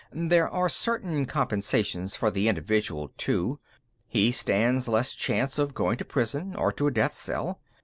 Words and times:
"There 0.13 0.49
are 0.49 0.67
certain 0.67 1.27
compensations 1.27 2.15
for 2.15 2.31
the 2.31 2.47
individual, 2.47 3.11
too. 3.17 3.59
He 4.07 4.31
stands 4.31 4.87
less 4.87 5.13
chance 5.13 5.59
of 5.59 5.75
going 5.75 5.97
to 5.97 6.05
prison, 6.05 6.55
or 6.55 6.71
to 6.71 6.87
a 6.87 6.91
death 6.91 7.13
cell. 7.13 7.59